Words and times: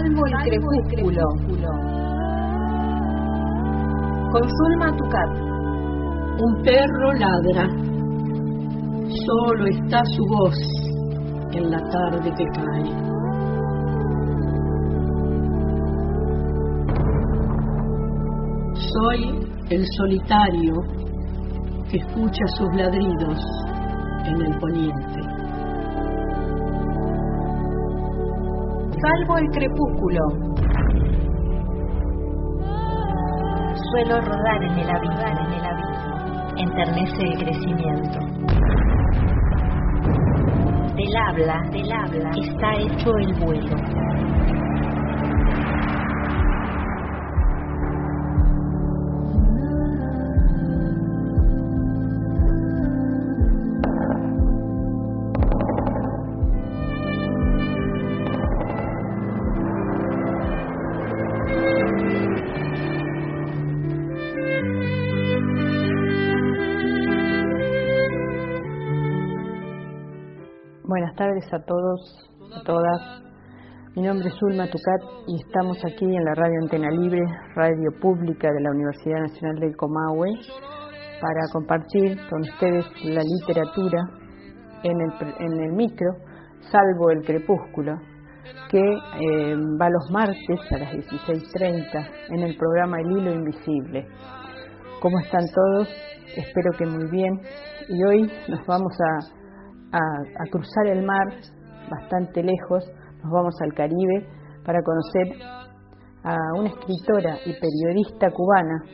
Salvo 0.00 0.24
el 0.24 0.82
crepúsculo. 0.88 1.26
Con 4.32 4.42
Zulma 4.48 4.96
Tucat. 4.96 5.30
Un 6.40 6.62
perro 6.62 7.12
ladra. 7.12 7.68
Solo 9.26 9.66
está 9.66 10.02
su 10.16 10.24
voz 10.26 10.56
en 11.52 11.70
la 11.70 11.80
tarde 11.90 12.32
que 12.34 12.44
cae. 12.54 12.90
Soy 18.74 19.20
el 19.68 19.86
solitario 19.98 20.74
que 21.90 21.98
escucha 21.98 22.46
sus 22.56 22.74
ladridos 22.74 23.38
en 24.24 24.40
el 24.40 24.58
poniente. 24.58 25.29
Salvo 29.00 29.38
el 29.38 29.48
crepúsculo. 29.48 30.20
Suelo 33.90 34.20
rodar 34.20 34.62
en 34.62 34.78
el 34.78 34.90
abismo, 34.90 35.26
en 35.26 35.52
el 35.54 35.64
abismo. 35.64 36.16
Enternece 36.58 37.22
el 37.22 37.38
crecimiento. 37.38 38.18
Del 40.94 41.16
habla, 41.16 41.62
del 41.72 41.90
habla, 41.90 42.30
está 42.42 42.74
hecho 42.74 43.10
el 43.20 43.32
vuelo. 43.42 43.89
Buenas 70.90 71.14
tardes 71.14 71.44
a 71.52 71.60
todos, 71.60 72.00
a 72.52 72.64
todas. 72.64 73.22
Mi 73.94 74.02
nombre 74.02 74.26
es 74.26 74.42
Ulma 74.42 74.66
Tucat 74.66 75.00
y 75.28 75.36
estamos 75.36 75.78
aquí 75.84 76.04
en 76.04 76.24
la 76.24 76.34
Radio 76.34 76.58
Antena 76.62 76.90
Libre, 76.90 77.22
radio 77.54 77.92
pública 78.02 78.50
de 78.50 78.60
la 78.60 78.72
Universidad 78.72 79.20
Nacional 79.20 79.60
del 79.60 79.76
Comahue, 79.76 80.32
para 81.20 81.46
compartir 81.52 82.18
con 82.28 82.40
ustedes 82.40 82.84
la 83.04 83.22
literatura 83.22 84.00
en 84.82 85.00
el, 85.00 85.12
en 85.38 85.62
el 85.62 85.72
micro, 85.74 86.08
salvo 86.72 87.12
el 87.12 87.24
crepúsculo, 87.24 87.94
que 88.68 88.82
eh, 88.82 89.54
va 89.80 89.90
los 89.90 90.10
martes 90.10 90.72
a 90.72 90.76
las 90.76 90.92
16.30 90.92 92.10
en 92.30 92.42
el 92.42 92.56
programa 92.56 92.96
El 92.98 93.16
Hilo 93.16 93.32
Invisible. 93.32 94.08
¿Cómo 95.00 95.20
están 95.20 95.44
todos? 95.54 95.88
Espero 96.36 96.72
que 96.76 96.84
muy 96.84 97.08
bien. 97.12 97.40
Y 97.88 98.04
hoy 98.04 98.32
nos 98.48 98.66
vamos 98.66 98.92
a 99.00 99.39
a, 99.92 100.44
cruzar 100.50 100.86
el 100.86 101.04
mar 101.04 101.26
bastante 101.90 102.42
lejos, 102.42 102.84
nos 103.22 103.32
vamos 103.32 103.54
al 103.62 103.74
Caribe 103.74 104.26
para 104.64 104.80
conocer 104.82 105.42
a 106.22 106.36
una 106.58 106.68
escritora 106.68 107.36
y 107.46 107.52
periodista 107.54 108.30
cubana, 108.30 108.84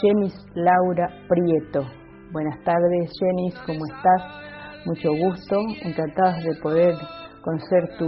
Jenis 0.00 0.34
Laura 0.54 1.08
Prieto. 1.28 1.84
Buenas 2.32 2.62
tardes, 2.64 3.12
Jenis, 3.18 3.54
¿cómo 3.66 3.80
estás? 3.86 4.86
Mucho 4.86 5.10
gusto, 5.10 5.56
encantados 5.82 6.42
de 6.44 6.54
poder 6.62 6.94
conocer 7.42 7.98
tu, 7.98 8.06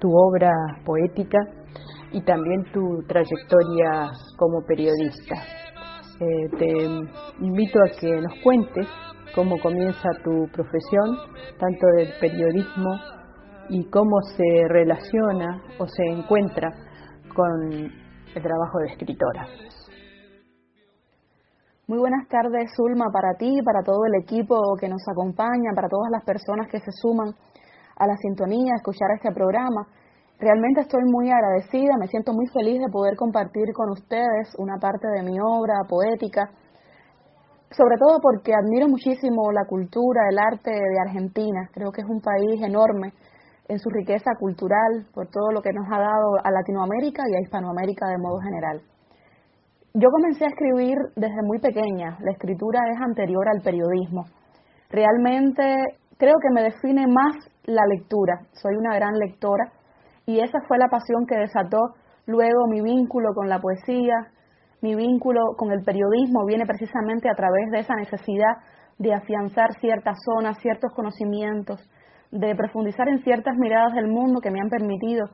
tu 0.00 0.08
obra 0.10 0.50
poética 0.84 1.38
y 2.12 2.20
también 2.22 2.62
tu 2.72 3.02
trayectoria 3.08 4.10
como 4.36 4.64
periodista. 4.66 5.34
Eh, 6.20 6.48
te 6.58 7.44
invito 7.44 7.78
a 7.80 7.98
que 7.98 8.20
nos 8.20 8.32
cuentes 8.44 8.86
cómo 9.34 9.58
comienza 9.60 10.08
tu 10.22 10.46
profesión, 10.52 11.16
tanto 11.58 11.86
del 11.96 12.08
periodismo 12.20 12.90
y 13.68 13.88
cómo 13.90 14.20
se 14.36 14.68
relaciona 14.68 15.62
o 15.78 15.86
se 15.86 16.04
encuentra 16.04 16.70
con 17.34 17.72
el 17.72 18.42
trabajo 18.42 18.78
de 18.78 18.92
escritora. 18.92 19.46
Muy 21.86 21.98
buenas 21.98 22.26
tardes, 22.28 22.70
Zulma, 22.76 23.10
para 23.12 23.34
ti, 23.36 23.60
para 23.64 23.82
todo 23.82 24.06
el 24.06 24.22
equipo 24.22 24.56
que 24.80 24.88
nos 24.88 25.02
acompaña, 25.10 25.74
para 25.74 25.88
todas 25.88 26.10
las 26.10 26.24
personas 26.24 26.68
que 26.70 26.78
se 26.78 26.92
suman 26.92 27.34
a 27.96 28.06
la 28.06 28.16
sintonía, 28.16 28.72
a 28.72 28.76
escuchar 28.76 29.10
este 29.16 29.32
programa. 29.32 29.86
Realmente 30.38 30.80
estoy 30.80 31.02
muy 31.04 31.30
agradecida, 31.30 31.96
me 31.98 32.08
siento 32.08 32.32
muy 32.32 32.46
feliz 32.48 32.80
de 32.80 32.90
poder 32.90 33.16
compartir 33.16 33.72
con 33.74 33.90
ustedes 33.90 34.54
una 34.58 34.78
parte 34.78 35.06
de 35.08 35.22
mi 35.22 35.38
obra 35.40 35.74
poética 35.88 36.50
sobre 37.76 37.96
todo 37.98 38.18
porque 38.22 38.54
admiro 38.54 38.88
muchísimo 38.88 39.50
la 39.52 39.66
cultura, 39.66 40.28
el 40.30 40.38
arte 40.38 40.70
de 40.70 41.00
Argentina. 41.00 41.68
Creo 41.72 41.90
que 41.90 42.02
es 42.02 42.08
un 42.08 42.20
país 42.20 42.62
enorme 42.62 43.12
en 43.68 43.78
su 43.78 43.88
riqueza 43.90 44.30
cultural 44.38 45.06
por 45.12 45.26
todo 45.28 45.50
lo 45.52 45.60
que 45.60 45.72
nos 45.72 45.86
ha 45.90 45.98
dado 45.98 46.38
a 46.42 46.50
Latinoamérica 46.50 47.22
y 47.26 47.34
a 47.34 47.40
Hispanoamérica 47.40 48.06
de 48.06 48.18
modo 48.18 48.38
general. 48.40 48.82
Yo 49.94 50.08
comencé 50.10 50.44
a 50.44 50.48
escribir 50.48 50.96
desde 51.16 51.42
muy 51.42 51.58
pequeña. 51.58 52.18
La 52.20 52.32
escritura 52.32 52.80
es 52.92 53.00
anterior 53.00 53.48
al 53.48 53.62
periodismo. 53.62 54.24
Realmente 54.90 55.62
creo 56.18 56.34
que 56.42 56.54
me 56.54 56.62
define 56.62 57.06
más 57.06 57.34
la 57.64 57.82
lectura. 57.86 58.40
Soy 58.52 58.74
una 58.76 58.94
gran 58.94 59.14
lectora 59.14 59.72
y 60.26 60.40
esa 60.40 60.58
fue 60.68 60.78
la 60.78 60.88
pasión 60.88 61.26
que 61.26 61.36
desató 61.36 61.78
luego 62.26 62.66
mi 62.68 62.80
vínculo 62.82 63.34
con 63.34 63.48
la 63.48 63.60
poesía, 63.60 64.30
mi 64.84 64.94
vínculo 64.94 65.56
con 65.56 65.72
el 65.72 65.82
periodismo 65.82 66.44
viene 66.44 66.66
precisamente 66.66 67.30
a 67.30 67.34
través 67.34 67.70
de 67.70 67.78
esa 67.78 67.94
necesidad 67.94 68.60
de 68.98 69.14
afianzar 69.14 69.72
ciertas 69.80 70.18
zonas, 70.22 70.58
ciertos 70.60 70.92
conocimientos, 70.92 71.80
de 72.30 72.54
profundizar 72.54 73.08
en 73.08 73.22
ciertas 73.22 73.56
miradas 73.56 73.94
del 73.94 74.08
mundo 74.08 74.42
que 74.42 74.50
me 74.50 74.60
han 74.60 74.68
permitido 74.68 75.24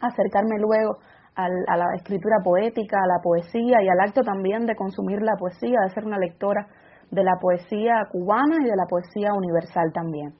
acercarme 0.00 0.60
luego 0.60 0.96
a 1.34 1.76
la 1.76 1.94
escritura 1.96 2.36
poética, 2.44 2.98
a 3.02 3.06
la 3.08 3.20
poesía 3.20 3.82
y 3.82 3.88
al 3.88 4.00
acto 4.00 4.22
también 4.22 4.64
de 4.64 4.76
consumir 4.76 5.22
la 5.22 5.34
poesía, 5.36 5.80
de 5.82 5.90
ser 5.90 6.04
una 6.04 6.18
lectora 6.18 6.68
de 7.10 7.24
la 7.24 7.34
poesía 7.40 8.06
cubana 8.12 8.58
y 8.60 8.64
de 8.64 8.76
la 8.76 8.86
poesía 8.88 9.34
universal 9.34 9.92
también. 9.92 10.34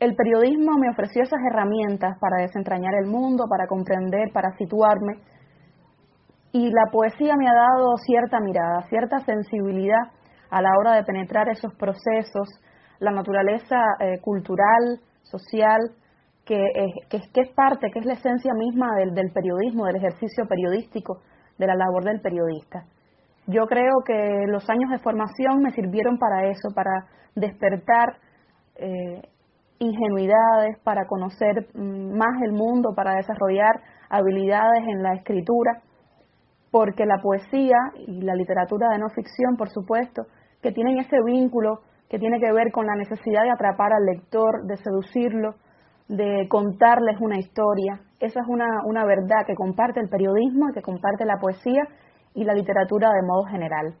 El 0.00 0.14
periodismo 0.14 0.78
me 0.78 0.88
ofreció 0.88 1.22
esas 1.22 1.40
herramientas 1.50 2.16
para 2.20 2.40
desentrañar 2.40 2.94
el 2.94 3.10
mundo, 3.10 3.44
para 3.50 3.66
comprender, 3.66 4.30
para 4.32 4.56
situarme 4.56 5.20
y 6.52 6.70
la 6.70 6.90
poesía 6.90 7.34
me 7.36 7.48
ha 7.48 7.54
dado 7.54 7.96
cierta 8.04 8.40
mirada, 8.40 8.82
cierta 8.88 9.18
sensibilidad 9.20 10.10
a 10.50 10.62
la 10.62 10.70
hora 10.78 10.96
de 10.96 11.04
penetrar 11.04 11.48
esos 11.48 11.74
procesos, 11.74 12.48
la 13.00 13.10
naturaleza 13.10 13.76
eh, 14.00 14.18
cultural, 14.20 15.00
social, 15.22 15.78
que, 16.44 16.58
que, 17.10 17.18
es 17.18 17.48
parte, 17.54 17.90
que 17.92 17.98
es 17.98 18.06
la 18.06 18.14
esencia 18.14 18.52
misma 18.54 18.94
del, 18.96 19.12
del, 19.12 19.30
periodismo, 19.32 19.84
del 19.84 19.96
ejercicio 19.96 20.46
periodístico, 20.48 21.20
de 21.58 21.66
la 21.66 21.74
labor 21.74 22.04
del 22.04 22.22
periodista. 22.22 22.84
Yo 23.46 23.66
creo 23.66 24.00
que 24.06 24.44
los 24.46 24.68
años 24.70 24.90
de 24.90 24.98
formación 24.98 25.60
me 25.62 25.72
sirvieron 25.72 26.18
para 26.18 26.46
eso, 26.46 26.70
para 26.74 27.06
despertar 27.34 28.16
eh, 28.76 29.20
ingenuidades, 29.78 30.78
para 30.84 31.06
conocer 31.06 31.68
mm, 31.74 32.16
más 32.16 32.42
el 32.42 32.52
mundo, 32.52 32.94
para 32.96 33.16
desarrollar 33.16 33.80
habilidades 34.08 34.84
en 34.88 35.02
la 35.02 35.14
escritura 35.14 35.82
porque 36.70 37.06
la 37.06 37.18
poesía 37.22 37.76
y 38.06 38.20
la 38.22 38.34
literatura 38.34 38.88
de 38.90 38.98
no 38.98 39.08
ficción, 39.08 39.56
por 39.56 39.70
supuesto, 39.70 40.26
que 40.62 40.72
tienen 40.72 40.98
ese 40.98 41.16
vínculo 41.24 41.80
que 42.08 42.18
tiene 42.18 42.40
que 42.40 42.52
ver 42.52 42.72
con 42.72 42.86
la 42.86 42.94
necesidad 42.94 43.42
de 43.42 43.50
atrapar 43.50 43.92
al 43.92 44.04
lector, 44.04 44.64
de 44.64 44.76
seducirlo, 44.78 45.54
de 46.08 46.46
contarles 46.48 47.20
una 47.20 47.38
historia. 47.38 48.00
Esa 48.18 48.40
es 48.40 48.46
una, 48.48 48.66
una 48.86 49.04
verdad 49.04 49.44
que 49.46 49.54
comparte 49.54 50.00
el 50.00 50.08
periodismo, 50.08 50.72
que 50.72 50.80
comparte 50.82 51.26
la 51.26 51.38
poesía 51.38 51.82
y 52.34 52.44
la 52.44 52.54
literatura 52.54 53.10
de 53.12 53.26
modo 53.26 53.44
general. 53.44 53.94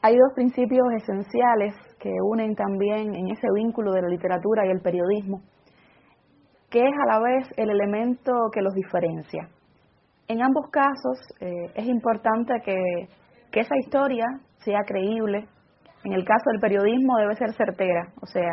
Hay 0.00 0.16
dos 0.16 0.32
principios 0.34 0.86
esenciales 0.96 1.74
que 1.98 2.12
unen 2.22 2.54
también 2.54 3.14
en 3.14 3.28
ese 3.28 3.46
vínculo 3.54 3.92
de 3.92 4.02
la 4.02 4.08
literatura 4.08 4.66
y 4.66 4.70
el 4.70 4.80
periodismo, 4.80 5.42
que 6.70 6.80
es 6.80 6.92
a 7.02 7.06
la 7.06 7.20
vez 7.20 7.46
el 7.56 7.70
elemento 7.70 8.32
que 8.52 8.60
los 8.60 8.74
diferencia. 8.74 9.48
En 10.28 10.42
ambos 10.42 10.70
casos 10.70 11.18
eh, 11.40 11.72
es 11.74 11.86
importante 11.86 12.54
que, 12.64 13.08
que 13.52 13.60
esa 13.60 13.76
historia 13.76 14.24
sea 14.64 14.80
creíble. 14.86 15.46
En 16.04 16.12
el 16.12 16.24
caso 16.24 16.50
del 16.50 16.60
periodismo 16.60 17.16
debe 17.18 17.34
ser 17.34 17.52
certera, 17.54 18.08
o 18.20 18.26
sea, 18.26 18.50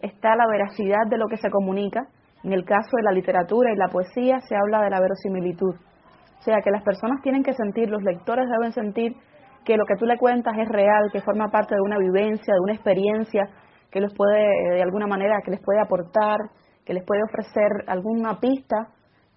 está 0.00 0.36
la 0.36 0.46
veracidad 0.46 1.06
de 1.08 1.18
lo 1.18 1.26
que 1.26 1.36
se 1.36 1.50
comunica. 1.50 2.06
En 2.44 2.52
el 2.52 2.64
caso 2.64 2.90
de 2.96 3.02
la 3.02 3.12
literatura 3.12 3.72
y 3.72 3.76
la 3.76 3.88
poesía 3.88 4.40
se 4.40 4.56
habla 4.56 4.82
de 4.82 4.90
la 4.90 5.00
verosimilitud. 5.00 5.74
O 5.74 6.42
sea, 6.42 6.60
que 6.62 6.70
las 6.70 6.82
personas 6.82 7.20
tienen 7.22 7.42
que 7.42 7.54
sentir, 7.54 7.90
los 7.90 8.02
lectores 8.02 8.46
deben 8.48 8.72
sentir 8.72 9.16
que 9.64 9.76
lo 9.76 9.84
que 9.84 9.96
tú 9.96 10.06
le 10.06 10.16
cuentas 10.16 10.56
es 10.58 10.68
real, 10.68 11.10
que 11.12 11.20
forma 11.22 11.48
parte 11.48 11.74
de 11.74 11.80
una 11.80 11.98
vivencia, 11.98 12.54
de 12.54 12.60
una 12.60 12.74
experiencia 12.74 13.48
que 13.90 14.00
les 14.00 14.14
puede, 14.14 14.74
de 14.74 14.82
alguna 14.82 15.06
manera, 15.06 15.40
que 15.44 15.50
les 15.50 15.60
puede 15.60 15.80
aportar, 15.80 16.38
que 16.84 16.94
les 16.94 17.04
puede 17.04 17.22
ofrecer 17.24 17.68
alguna 17.88 18.38
pista 18.38 18.92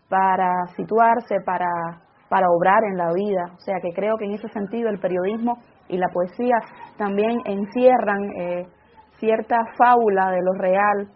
para 0.09 0.65
situarse, 0.75 1.35
para, 1.45 1.69
para 2.29 2.47
obrar 2.49 2.83
en 2.83 2.97
la 2.97 3.13
vida. 3.13 3.53
O 3.55 3.59
sea 3.59 3.75
que 3.81 3.93
creo 3.93 4.17
que 4.17 4.25
en 4.25 4.31
ese 4.31 4.49
sentido 4.49 4.89
el 4.89 4.99
periodismo 4.99 5.59
y 5.87 5.97
la 5.97 6.07
poesía 6.13 6.57
también 6.97 7.39
encierran 7.45 8.23
eh, 8.37 8.67
cierta 9.19 9.57
fábula 9.77 10.31
de 10.31 10.41
lo 10.41 10.53
real, 10.53 11.09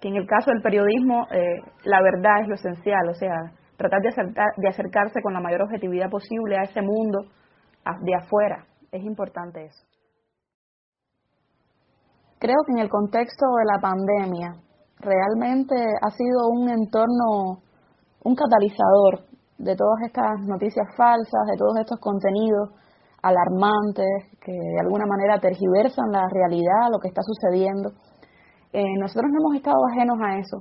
que 0.00 0.08
en 0.08 0.16
el 0.16 0.26
caso 0.26 0.50
del 0.50 0.62
periodismo 0.62 1.26
eh, 1.30 1.60
la 1.84 2.00
verdad 2.02 2.42
es 2.42 2.48
lo 2.48 2.54
esencial, 2.54 3.08
o 3.08 3.14
sea, 3.14 3.34
tratar 3.76 4.00
de, 4.00 4.10
de 4.56 4.68
acercarse 4.68 5.20
con 5.22 5.32
la 5.32 5.40
mayor 5.40 5.62
objetividad 5.62 6.10
posible 6.10 6.56
a 6.56 6.62
ese 6.62 6.82
mundo 6.82 7.20
de 8.02 8.14
afuera. 8.14 8.64
Es 8.90 9.02
importante 9.04 9.64
eso. 9.64 9.84
Creo 12.38 12.56
que 12.66 12.72
en 12.72 12.78
el 12.78 12.88
contexto 12.88 13.46
de 13.58 13.64
la 13.64 13.80
pandemia 13.80 14.52
realmente 15.00 15.74
ha 15.74 16.10
sido 16.10 16.48
un 16.50 16.68
entorno, 16.68 17.62
un 18.26 18.34
catalizador 18.34 19.22
de 19.58 19.76
todas 19.76 20.02
estas 20.02 20.42
noticias 20.42 20.86
falsas, 20.96 21.46
de 21.46 21.56
todos 21.56 21.78
estos 21.78 22.00
contenidos 22.00 22.74
alarmantes 23.22 24.34
que 24.42 24.52
de 24.52 24.80
alguna 24.82 25.06
manera 25.06 25.38
tergiversan 25.38 26.10
la 26.10 26.26
realidad, 26.28 26.90
lo 26.90 26.98
que 26.98 27.08
está 27.08 27.22
sucediendo. 27.22 27.90
Eh, 28.72 28.98
nosotros 28.98 29.30
no 29.30 29.38
hemos 29.38 29.54
estado 29.54 29.78
ajenos 29.94 30.18
a 30.20 30.38
eso 30.38 30.58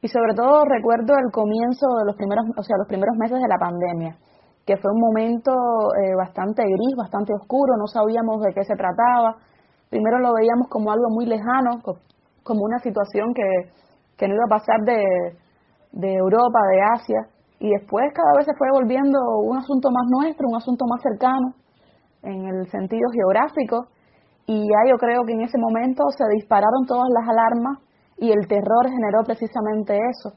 y 0.00 0.06
sobre 0.06 0.34
todo 0.34 0.64
recuerdo 0.64 1.18
el 1.18 1.30
comienzo 1.32 1.86
de 1.98 2.06
los 2.06 2.14
primeros, 2.14 2.46
o 2.56 2.62
sea, 2.62 2.78
los 2.78 2.86
primeros 2.86 3.16
meses 3.18 3.42
de 3.42 3.50
la 3.50 3.58
pandemia, 3.58 4.16
que 4.64 4.76
fue 4.78 4.92
un 4.94 5.00
momento 5.00 5.50
eh, 5.98 6.14
bastante 6.14 6.62
gris, 6.62 6.94
bastante 6.96 7.34
oscuro, 7.34 7.74
no 7.76 7.86
sabíamos 7.90 8.40
de 8.46 8.54
qué 8.54 8.62
se 8.62 8.78
trataba, 8.78 9.42
primero 9.90 10.20
lo 10.20 10.34
veíamos 10.38 10.68
como 10.70 10.92
algo 10.92 11.10
muy 11.10 11.26
lejano, 11.26 11.82
como 11.82 12.60
una 12.62 12.78
situación 12.78 13.34
que, 13.34 13.74
que 14.16 14.28
no 14.28 14.34
iba 14.34 14.46
a 14.46 14.58
pasar 14.58 14.80
de, 14.86 15.47
de 15.92 16.14
Europa, 16.14 16.58
de 16.70 16.82
Asia, 16.82 17.20
y 17.60 17.70
después 17.70 18.04
cada 18.14 18.32
vez 18.36 18.46
se 18.46 18.54
fue 18.56 18.68
volviendo 18.72 19.18
un 19.42 19.56
asunto 19.58 19.90
más 19.90 20.06
nuestro, 20.08 20.48
un 20.48 20.56
asunto 20.56 20.84
más 20.86 21.02
cercano 21.02 21.54
en 22.22 22.46
el 22.46 22.70
sentido 22.70 23.08
geográfico, 23.12 23.88
y 24.46 24.62
ya 24.62 24.90
yo 24.90 24.96
creo 24.96 25.24
que 25.26 25.32
en 25.32 25.42
ese 25.42 25.58
momento 25.58 26.04
se 26.16 26.24
dispararon 26.34 26.86
todas 26.86 27.08
las 27.12 27.28
alarmas 27.28 27.78
y 28.16 28.32
el 28.32 28.46
terror 28.48 28.88
generó 28.88 29.22
precisamente 29.24 29.96
eso, 29.96 30.32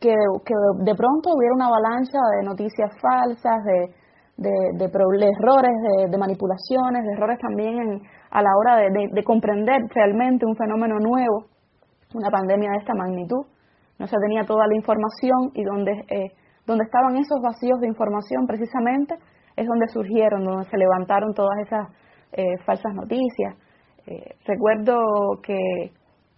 que, 0.00 0.14
de 0.14 0.94
pronto 0.94 1.34
hubiera 1.34 1.54
una 1.54 1.66
avalancha 1.66 2.18
de 2.36 2.46
noticias 2.46 2.90
falsas, 3.00 3.64
de, 3.64 3.94
de, 4.36 4.50
de, 4.78 4.84
errores, 4.86 5.72
de, 6.08 6.18
manipulaciones, 6.18 7.04
de 7.04 7.12
errores 7.12 7.38
también 7.38 8.00
a 8.30 8.42
la 8.42 8.50
hora 8.56 8.76
de, 8.76 9.24
comprender 9.24 9.82
realmente 9.94 10.46
un 10.46 10.56
fenómeno 10.56 10.96
nuevo, 10.98 11.46
una 12.14 12.30
pandemia 12.30 12.70
de 12.70 12.78
esta 12.78 12.94
magnitud. 12.94 13.44
No 14.00 14.06
se 14.06 14.16
tenía 14.16 14.44
toda 14.44 14.66
la 14.66 14.74
información 14.74 15.52
y 15.52 15.62
donde, 15.62 15.92
eh, 16.08 16.32
donde 16.66 16.84
estaban 16.84 17.16
esos 17.16 17.38
vacíos 17.42 17.78
de 17.80 17.86
información 17.86 18.46
precisamente 18.46 19.14
es 19.56 19.66
donde 19.66 19.86
surgieron, 19.88 20.42
donde 20.42 20.64
se 20.70 20.78
levantaron 20.78 21.34
todas 21.34 21.58
esas 21.60 21.86
eh, 22.32 22.56
falsas 22.64 22.94
noticias. 22.94 23.54
Eh, 24.06 24.36
recuerdo 24.46 24.96
que, 25.42 25.92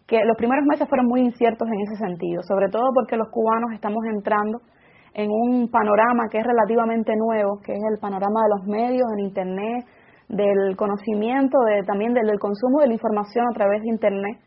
que 0.08 0.24
los 0.24 0.36
primeros 0.36 0.66
meses 0.66 0.88
fueron 0.88 1.06
muy 1.06 1.20
inciertos 1.20 1.68
en 1.68 1.80
ese 1.86 2.04
sentido, 2.04 2.42
sobre 2.42 2.68
todo 2.68 2.90
porque 2.92 3.16
los 3.16 3.28
cubanos 3.30 3.70
estamos 3.72 4.02
entrando 4.12 4.58
en 5.14 5.30
un 5.30 5.70
panorama 5.70 6.26
que 6.30 6.38
es 6.38 6.44
relativamente 6.44 7.12
nuevo, 7.16 7.60
que 7.64 7.72
es 7.72 7.82
el 7.92 8.00
panorama 8.00 8.40
de 8.42 8.48
los 8.58 8.66
medios 8.66 9.06
en 9.12 9.26
Internet, 9.26 9.86
del 10.28 10.76
conocimiento, 10.76 11.58
de, 11.68 11.84
también 11.84 12.14
del, 12.14 12.38
consumo 12.40 12.80
de 12.80 12.88
la 12.88 12.94
información 12.94 13.44
a 13.48 13.54
través 13.54 13.82
de 13.82 13.90
Internet, 13.90 14.40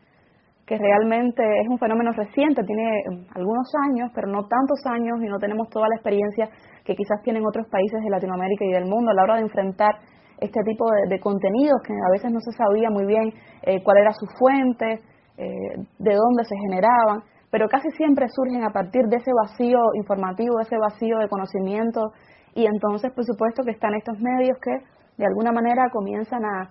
que 0.66 0.76
realmente 0.76 1.42
es 1.60 1.68
un 1.68 1.78
fenómeno 1.78 2.10
reciente, 2.12 2.64
tiene 2.64 3.04
algunos 3.34 3.70
años, 3.88 4.10
pero 4.14 4.26
no 4.28 4.46
tantos 4.48 4.80
años 4.86 5.18
y 5.22 5.28
no 5.28 5.38
tenemos 5.38 5.68
toda 5.68 5.88
la 5.88 5.94
experiencia 5.94 6.48
que 6.84 6.94
quizás 6.94 7.22
tienen 7.22 7.44
otros 7.46 7.66
países 7.70 8.02
de 8.02 8.10
Latinoamérica 8.10 8.64
y 8.64 8.72
del 8.72 8.86
mundo 8.86 9.10
a 9.10 9.14
la 9.14 9.22
hora 9.22 9.36
de 9.36 9.42
enfrentar 9.42 9.94
este 10.38 10.60
tipo 10.64 10.84
de, 11.08 11.20
contenidos 11.20 11.80
que 11.86 11.94
a 11.94 12.10
veces 12.10 12.32
no 12.32 12.40
se 12.40 12.52
sabía 12.52 12.90
muy 12.90 13.06
bien 13.06 13.32
eh, 13.62 13.82
cuál 13.82 13.98
era 13.98 14.12
su 14.12 14.26
fuente, 14.38 15.00
eh, 15.38 15.76
de 15.98 16.14
dónde 16.14 16.44
se 16.44 16.56
generaban 16.68 17.22
pero 17.50 17.68
casi 17.68 17.88
siempre 17.92 18.26
surgen 18.28 18.64
a 18.64 18.70
partir 18.70 19.04
de 19.06 19.16
ese 19.16 19.30
vacío 19.32 19.78
informativo, 19.94 20.60
ese 20.60 20.76
vacío 20.76 21.18
de 21.18 21.28
conocimiento, 21.28 22.12
y 22.54 22.66
entonces, 22.66 23.12
por 23.12 23.24
supuesto, 23.24 23.62
que 23.62 23.70
están 23.70 23.94
estos 23.94 24.18
medios 24.18 24.58
que 24.62 24.72
de 25.16 25.26
alguna 25.26 25.52
manera 25.52 25.88
comienzan 25.90 26.44
a, 26.44 26.70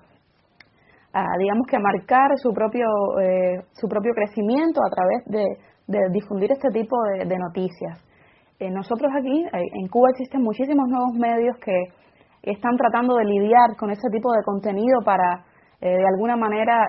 digamos 1.39 1.65
que 1.67 1.77
a 1.77 1.79
marcar 1.79 2.31
su 2.37 2.51
propio, 2.51 2.87
eh, 3.21 3.63
su 3.73 3.87
propio 3.87 4.13
crecimiento 4.13 4.81
a 4.83 4.89
través 4.89 5.25
de, 5.25 5.45
difundir 6.11 6.51
este 6.51 6.69
tipo 6.69 6.97
de, 7.03 7.37
noticias. 7.37 8.03
Eh, 8.59 8.71
nosotros 8.71 9.11
aquí, 9.15 9.45
eh, 9.45 9.61
en 9.81 9.87
Cuba 9.87 10.09
existen 10.09 10.41
muchísimos 10.41 10.89
nuevos 10.89 11.13
medios 11.13 11.57
que 11.57 11.77
están 12.41 12.75
tratando 12.75 13.15
de 13.17 13.25
lidiar 13.25 13.75
con 13.77 13.91
ese 13.91 14.09
tipo 14.09 14.31
de 14.33 14.43
contenido 14.43 15.01
para, 15.05 15.45
de 15.81 16.05
alguna 16.13 16.35
manera, 16.35 16.87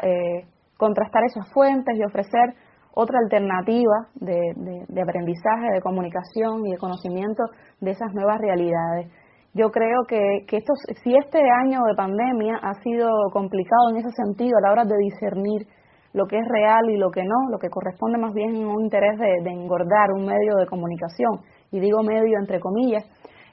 contrastar 0.77 1.25
esas 1.25 1.51
fuentes 1.53 1.97
y 1.97 2.05
ofrecer 2.05 2.55
otra 2.95 3.19
alternativa 3.19 4.09
de, 4.15 5.03
aprendizaje, 5.03 5.73
de 5.75 5.81
comunicación 5.83 6.67
y 6.67 6.73
de 6.73 6.79
conocimiento 6.79 7.45
de 7.81 7.91
esas 7.91 8.13
nuevas 8.15 8.39
realidades. 8.39 9.13
Yo 9.57 9.71
creo 9.71 10.05
que, 10.07 10.45
que 10.47 10.59
estos, 10.59 10.79
si 11.03 11.17
este 11.17 11.41
año 11.65 11.81
de 11.89 11.95
pandemia 11.97 12.59
ha 12.63 12.75
sido 12.83 13.09
complicado 13.33 13.89
en 13.91 13.97
ese 13.97 14.11
sentido 14.11 14.59
a 14.59 14.61
la 14.61 14.73
hora 14.73 14.85
de 14.85 14.99
discernir 14.99 15.67
lo 16.13 16.27
que 16.27 16.37
es 16.39 16.47
real 16.47 16.91
y 16.91 16.99
lo 16.99 17.11
que 17.11 17.25
no, 17.25 17.49
lo 17.51 17.59
que 17.59 17.71
corresponde 17.71 18.19
más 18.19 18.35
bien 18.35 18.55
a 18.55 18.69
un 18.69 18.85
interés 18.85 19.19
de, 19.19 19.51
engordar 19.51 20.13
un 20.15 20.27
medio 20.27 20.57
de 20.57 20.67
comunicación, 20.67 21.41
y 21.71 21.81
digo 21.81 22.03
medio 22.03 22.39
entre 22.39 22.61
comillas, 22.61 23.05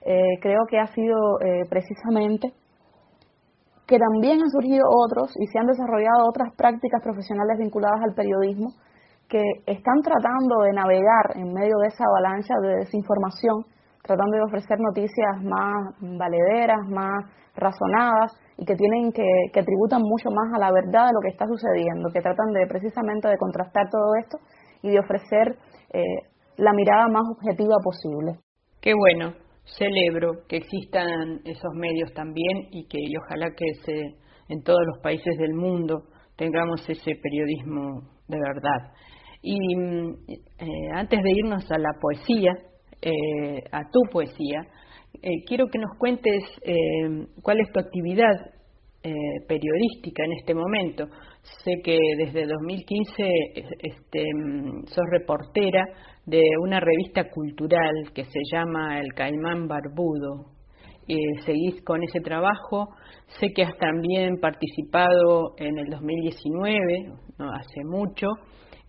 eh, 0.05 0.39
creo 0.41 0.65
que 0.69 0.77
ha 0.77 0.87
sido 0.87 1.39
eh, 1.39 1.63
precisamente 1.69 2.51
que 3.87 3.97
también 3.97 4.41
han 4.41 4.49
surgido 4.49 4.83
otros 4.89 5.31
y 5.39 5.47
se 5.47 5.59
han 5.59 5.67
desarrollado 5.67 6.27
otras 6.27 6.53
prácticas 6.55 7.01
profesionales 7.01 7.59
vinculadas 7.59 8.01
al 8.03 8.13
periodismo 8.13 8.71
que 9.29 9.41
están 9.65 10.01
tratando 10.01 10.63
de 10.63 10.73
navegar 10.73 11.35
en 11.35 11.53
medio 11.53 11.77
de 11.79 11.87
esa 11.87 12.03
avalancha 12.05 12.55
de 12.61 12.75
desinformación, 12.83 13.63
tratando 14.03 14.37
de 14.37 14.43
ofrecer 14.43 14.77
noticias 14.79 15.41
más 15.43 15.95
valederas, 15.99 16.87
más 16.89 17.23
razonadas 17.55 18.31
y 18.57 18.65
que 18.65 18.75
tienen 18.75 19.11
que, 19.11 19.23
que 19.53 19.63
tributan 19.63 20.01
mucho 20.01 20.29
más 20.29 20.53
a 20.53 20.59
la 20.59 20.71
verdad 20.71 21.07
de 21.07 21.13
lo 21.13 21.21
que 21.21 21.29
está 21.29 21.45
sucediendo, 21.47 22.09
que 22.13 22.21
tratan 22.21 22.51
de 22.53 22.67
precisamente 22.67 23.27
de 23.29 23.37
contrastar 23.37 23.89
todo 23.89 24.15
esto 24.19 24.37
y 24.81 24.91
de 24.91 24.99
ofrecer 24.99 25.57
eh, 25.93 26.03
la 26.57 26.73
mirada 26.73 27.07
más 27.07 27.23
objetiva 27.31 27.77
posible. 27.81 28.39
Qué 28.81 28.93
bueno, 28.93 29.33
celebro 29.77 30.43
que 30.47 30.57
existan 30.57 31.39
esos 31.45 31.73
medios 31.73 32.13
también 32.13 32.67
y 32.71 32.87
que 32.87 32.99
y 32.99 33.15
ojalá 33.17 33.51
que 33.55 33.73
se, 33.85 33.99
en 34.49 34.63
todos 34.63 34.81
los 34.85 34.99
países 35.01 35.37
del 35.37 35.53
mundo 35.53 36.03
tengamos 36.35 36.81
ese 36.89 37.13
periodismo 37.15 38.01
de 38.27 38.37
verdad. 38.39 38.91
Y 39.41 39.57
eh, 40.27 40.89
antes 40.93 41.21
de 41.21 41.31
irnos 41.31 41.69
a 41.71 41.77
la 41.77 41.93
poesía, 41.99 42.53
eh, 43.05 43.63
a 43.71 43.81
tu 43.91 43.99
poesía, 44.09 44.61
eh, 45.21 45.43
quiero 45.45 45.67
que 45.67 45.77
nos 45.77 45.97
cuentes 45.97 46.43
cuál 47.41 47.59
es 47.59 47.71
tu 47.71 47.79
actividad 47.79 48.33
periodística 49.47 50.23
en 50.23 50.31
este 50.39 50.55
momento. 50.55 51.07
Sé 51.63 51.71
que 51.83 51.97
desde 52.17 52.47
2015 52.47 53.23
este, 53.79 54.23
sos 54.85 55.03
reportera 55.11 55.85
de 56.25 56.41
una 56.61 56.79
revista 56.79 57.29
cultural 57.29 58.13
que 58.15 58.23
se 58.23 58.39
llama 58.49 59.01
El 59.01 59.13
Caimán 59.13 59.67
Barbudo. 59.67 60.53
seguís 61.45 61.83
con 61.83 62.01
ese 62.03 62.21
trabajo. 62.21 62.95
Sé 63.39 63.51
que 63.53 63.63
has 63.63 63.77
también 63.77 64.39
participado 64.39 65.53
en 65.57 65.77
el 65.77 65.89
2019, 65.89 67.11
no 67.37 67.51
hace 67.51 67.83
mucho, 67.83 68.27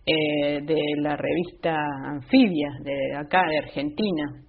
eh, 0.07 0.61
de 0.61 0.81
la 1.01 1.17
revista 1.17 1.75
Anfibia, 2.05 2.69
de 2.81 3.15
acá, 3.17 3.41
de 3.49 3.57
Argentina. 3.57 4.43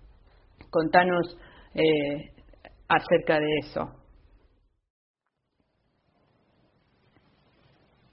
Contanos 0.69 1.39
eh, 1.75 2.31
acerca 2.89 3.41
de 3.41 3.47
eso. 3.63 3.89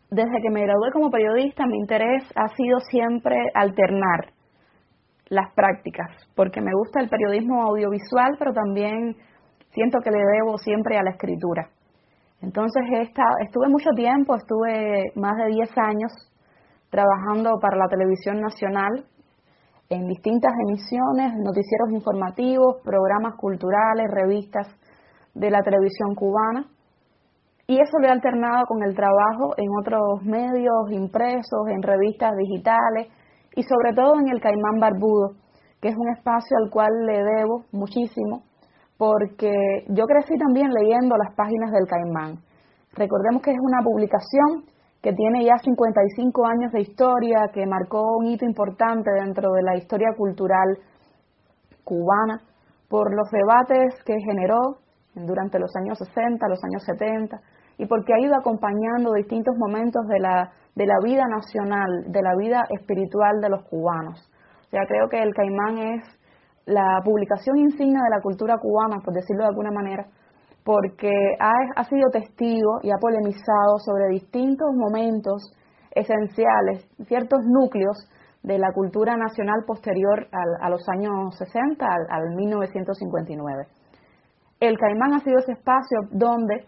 Desde 0.10 0.42
que 0.42 0.52
me 0.52 0.62
gradué 0.62 0.92
como 0.94 1.10
periodista, 1.10 1.66
mi 1.66 1.80
interés 1.80 2.24
ha 2.36 2.48
sido 2.56 2.80
siempre 2.90 3.36
alternar 3.56 4.32
las 5.28 5.52
prácticas, 5.54 6.08
porque 6.36 6.62
me 6.62 6.72
gusta 6.74 7.02
el 7.02 7.10
periodismo 7.10 7.64
audiovisual, 7.64 8.36
pero 8.40 8.54
también 8.54 9.18
siento 9.72 10.00
que 10.02 10.12
le 10.12 10.20
debo 10.20 10.58
siempre 10.60 10.98
a 10.98 11.04
la 11.04 11.12
escritura. 11.12 11.68
Entonces 12.42 12.84
estuve 13.42 13.68
mucho 13.70 13.90
tiempo, 13.96 14.36
estuve 14.36 15.12
más 15.16 15.36
de 15.38 15.48
10 15.48 15.70
años 15.78 16.12
trabajando 16.94 17.58
para 17.60 17.76
la 17.76 17.88
televisión 17.90 18.40
nacional 18.40 19.06
en 19.90 20.08
distintas 20.08 20.54
emisiones, 20.68 21.34
noticieros 21.42 21.90
informativos, 21.90 22.78
programas 22.84 23.34
culturales, 23.36 24.06
revistas 24.12 24.68
de 25.34 25.50
la 25.50 25.64
televisión 25.64 26.14
cubana. 26.14 26.70
Y 27.66 27.82
eso 27.82 27.98
lo 28.00 28.08
he 28.08 28.12
alternado 28.12 28.66
con 28.68 28.84
el 28.84 28.94
trabajo 28.94 29.56
en 29.58 29.70
otros 29.80 30.22
medios 30.24 30.92
impresos, 30.92 31.66
en 31.70 31.82
revistas 31.82 32.32
digitales 32.38 33.08
y 33.56 33.64
sobre 33.64 33.94
todo 33.96 34.20
en 34.20 34.30
el 34.30 34.40
Caimán 34.40 34.80
Barbudo, 34.80 35.34
que 35.82 35.90
es 35.90 35.96
un 35.98 36.10
espacio 36.14 36.58
al 36.64 36.70
cual 36.70 36.92
le 37.08 37.24
debo 37.24 37.66
muchísimo, 37.72 38.44
porque 38.98 39.52
yo 39.90 40.06
crecí 40.06 40.38
también 40.38 40.70
leyendo 40.72 41.16
las 41.18 41.34
páginas 41.36 41.72
del 41.72 41.88
Caimán. 41.88 42.38
Recordemos 42.94 43.42
que 43.42 43.52
es 43.52 43.60
una 43.60 43.82
publicación 43.82 44.73
que 45.04 45.12
tiene 45.12 45.44
ya 45.44 45.58
55 45.62 46.48
años 46.48 46.72
de 46.72 46.80
historia, 46.80 47.50
que 47.54 47.66
marcó 47.68 48.16
un 48.18 48.28
hito 48.28 48.46
importante 48.46 49.12
dentro 49.12 49.52
de 49.52 49.62
la 49.62 49.76
historia 49.76 50.14
cultural 50.18 50.80
cubana 51.84 52.42
por 52.88 53.14
los 53.14 53.30
debates 53.30 54.02
que 54.06 54.16
generó 54.26 54.78
durante 55.14 55.60
los 55.60 55.76
años 55.76 55.98
60, 55.98 56.48
los 56.48 56.64
años 56.64 56.84
70, 56.86 57.38
y 57.80 57.86
porque 57.86 58.14
ha 58.14 58.20
ido 58.26 58.34
acompañando 58.34 59.12
distintos 59.12 59.54
momentos 59.58 60.08
de 60.08 60.20
la, 60.20 60.52
de 60.74 60.86
la 60.86 60.96
vida 61.04 61.28
nacional, 61.28 62.06
de 62.08 62.22
la 62.22 62.36
vida 62.38 62.62
espiritual 62.70 63.42
de 63.42 63.50
los 63.50 63.64
cubanos. 63.66 64.32
O 64.68 64.70
sea, 64.70 64.86
creo 64.88 65.10
que 65.10 65.22
el 65.22 65.34
Caimán 65.34 65.80
es 65.80 66.04
la 66.66 67.02
publicación 67.04 67.58
insignia 67.58 68.04
de 68.04 68.10
la 68.10 68.22
cultura 68.22 68.56
cubana, 68.58 69.02
por 69.04 69.14
decirlo 69.14 69.44
de 69.44 69.50
alguna 69.50 69.72
manera, 69.72 70.06
porque 70.64 71.12
ha, 71.40 71.54
ha 71.76 71.84
sido 71.86 72.10
testigo 72.12 72.80
y 72.84 72.92
ha 72.92 72.98
polemizado 73.00 73.78
sobre 73.86 74.10
distintos 74.10 74.70
momentos 74.74 75.54
esenciales, 75.92 76.88
ciertos 77.08 77.40
núcleos 77.46 78.10
de 78.44 78.60
la 78.60 78.72
cultura 78.74 79.16
nacional 79.16 79.64
posterior 79.66 80.28
a 80.32 80.70
los 80.70 80.82
años 80.90 81.36
60, 81.38 81.86
al, 81.86 82.36
1959. 82.36 83.68
El 84.60 84.78
Caimán 84.78 85.14
ha 85.14 85.20
sido 85.20 85.40
ese 85.40 85.54
espacio 85.54 86.00
donde 86.12 86.66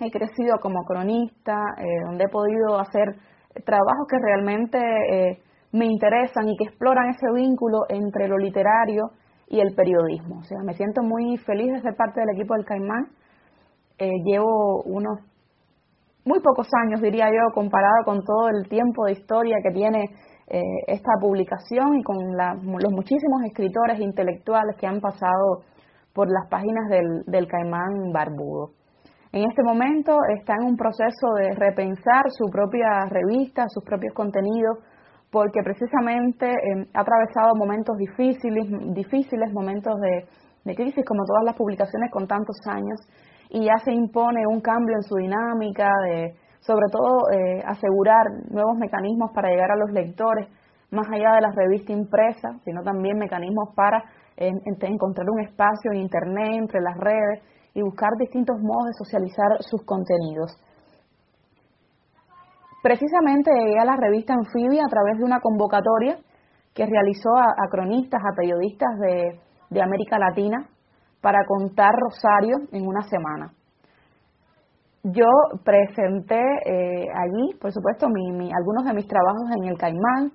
he 0.00 0.10
crecido 0.10 0.58
como 0.60 0.84
cronista, 0.84 1.56
eh, 1.78 2.04
donde 2.04 2.24
he 2.24 2.28
podido 2.28 2.78
hacer 2.78 3.16
trabajos 3.64 4.06
que 4.08 4.18
realmente 4.22 4.78
eh, 4.78 5.38
me 5.72 5.86
interesan 5.86 6.48
y 6.48 6.56
que 6.56 6.64
exploran 6.64 7.08
ese 7.10 7.26
vínculo 7.34 7.80
entre 7.88 8.28
lo 8.28 8.36
literario 8.36 9.10
y 9.48 9.60
el 9.60 9.74
periodismo. 9.74 10.38
O 10.38 10.42
sea, 10.44 10.58
me 10.64 10.74
siento 10.74 11.02
muy 11.02 11.36
feliz 11.38 11.72
de 11.72 11.80
ser 11.80 11.96
parte 11.96 12.20
del 12.20 12.36
equipo 12.36 12.54
del 12.54 12.64
Caimán. 12.64 13.08
Eh, 13.98 14.10
llevo 14.24 14.82
unos 14.84 15.20
muy 16.24 16.40
pocos 16.40 16.68
años, 16.84 17.00
diría 17.00 17.26
yo, 17.26 17.54
comparado 17.54 18.04
con 18.04 18.22
todo 18.22 18.48
el 18.50 18.68
tiempo 18.68 19.06
de 19.06 19.12
historia 19.12 19.56
que 19.62 19.70
tiene 19.72 20.04
eh, 20.48 20.60
esta 20.86 21.12
publicación 21.20 21.98
y 21.98 22.02
con 22.02 22.16
los 22.36 22.92
muchísimos 22.92 23.42
escritores 23.46 23.98
intelectuales 24.00 24.76
que 24.76 24.86
han 24.86 25.00
pasado 25.00 25.62
por 26.12 26.28
las 26.30 26.48
páginas 26.50 26.88
del, 26.90 27.22
del 27.26 27.46
Caimán 27.46 28.12
Barbudo. 28.12 28.72
En 29.32 29.48
este 29.48 29.62
momento 29.62 30.18
está 30.38 30.54
en 30.60 30.68
un 30.68 30.76
proceso 30.76 31.34
de 31.38 31.54
repensar 31.54 32.24
su 32.30 32.46
propia 32.50 33.04
revista, 33.10 33.64
sus 33.68 33.84
propios 33.84 34.14
contenidos, 34.14 34.78
porque 35.30 35.60
precisamente 35.62 36.46
eh, 36.48 36.86
ha 36.94 37.00
atravesado 37.00 37.54
momentos 37.54 37.96
difíciles, 37.98 38.64
difíciles 38.94 39.52
momentos 39.52 39.94
de, 40.00 40.26
de, 40.64 40.74
crisis, 40.74 41.04
como 41.04 41.24
todas 41.24 41.44
las 41.44 41.56
publicaciones 41.56 42.10
con 42.10 42.26
tantos 42.26 42.56
años, 42.66 43.00
y 43.50 43.64
ya 43.64 43.76
se 43.84 43.92
impone 43.92 44.46
un 44.46 44.60
cambio 44.60 44.96
en 44.96 45.02
su 45.02 45.16
dinámica, 45.16 45.90
de 46.04 46.34
sobre 46.60 46.86
todo 46.90 47.30
eh, 47.30 47.62
asegurar 47.64 48.24
nuevos 48.50 48.76
mecanismos 48.78 49.30
para 49.34 49.48
llegar 49.48 49.70
a 49.70 49.76
los 49.76 49.90
lectores, 49.90 50.48
más 50.90 51.06
allá 51.10 51.34
de 51.34 51.42
la 51.42 51.52
revista 51.52 51.92
impresa, 51.92 52.58
sino 52.64 52.82
también 52.82 53.18
mecanismos 53.18 53.68
para 53.74 54.02
encontrar 54.36 55.28
un 55.28 55.40
espacio 55.40 55.92
en 55.92 55.98
Internet, 55.98 56.52
entre 56.54 56.80
las 56.80 56.96
redes, 56.96 57.42
y 57.74 57.82
buscar 57.82 58.10
distintos 58.18 58.56
modos 58.60 58.86
de 58.86 58.92
socializar 58.94 59.58
sus 59.60 59.84
contenidos. 59.84 60.56
Precisamente 62.88 63.50
llegué 63.52 63.78
a 63.78 63.84
la 63.84 63.96
revista 63.96 64.32
Anfibia 64.32 64.80
a 64.82 64.88
través 64.88 65.18
de 65.18 65.24
una 65.24 65.40
convocatoria 65.40 66.16
que 66.72 66.86
realizó 66.86 67.36
a, 67.36 67.68
cronistas, 67.70 68.18
a 68.24 68.34
periodistas 68.34 68.88
de, 69.68 69.82
América 69.82 70.18
Latina 70.18 70.66
para 71.20 71.44
contar 71.46 71.90
Rosario 71.92 72.56
en 72.72 72.86
una 72.86 73.02
semana. 73.02 73.52
Yo 75.02 75.28
presenté 75.62 76.40
eh, 76.40 77.04
allí, 77.14 77.58
por 77.60 77.72
supuesto, 77.72 78.08
mi, 78.08 78.50
algunos 78.50 78.86
de 78.86 78.94
mis 78.94 79.06
trabajos 79.06 79.50
en 79.58 79.68
el 79.68 79.76
Caimán 79.76 80.32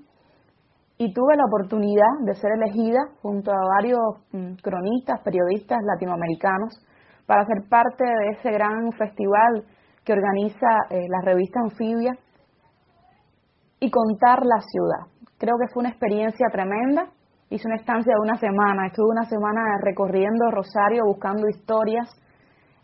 y 1.00 1.12
tuve 1.12 1.36
la 1.36 1.46
oportunidad 1.46 2.22
de 2.24 2.36
ser 2.36 2.52
elegida 2.52 3.00
junto 3.24 3.52
a 3.52 3.66
varios 3.78 4.00
mm, 4.32 4.62
cronistas, 4.62 5.22
periodistas 5.22 5.80
latinoamericanos 5.82 6.86
para 7.26 7.48
ser 7.48 7.68
parte 7.68 8.04
de 8.04 8.30
ese 8.38 8.52
gran 8.52 8.92
festival 8.92 9.66
que 10.06 10.14
organiza 10.14 10.68
eh, 10.92 11.08
la 11.10 11.22
revista 11.26 11.60
Anfibia 11.60 12.16
y 13.84 13.92
contar 13.92 14.40
la 14.46 14.62
ciudad. 14.62 15.12
Creo 15.38 15.56
que 15.60 15.68
fue 15.74 15.82
una 15.82 15.90
experiencia 15.90 16.48
tremenda. 16.52 17.10
Hice 17.50 17.68
una 17.68 17.76
estancia 17.76 18.14
de 18.16 18.22
una 18.22 18.38
semana, 18.40 18.88
estuve 18.88 19.12
una 19.12 19.26
semana 19.26 19.62
recorriendo 19.84 20.50
Rosario 20.50 21.04
buscando 21.06 21.48
historias 21.48 22.10